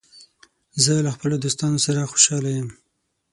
[0.83, 2.69] زه له خپلو دوستانو سره خوشاله یم.